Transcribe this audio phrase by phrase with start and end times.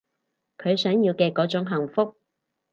[0.57, 2.15] 佢想要嘅嗰種幸福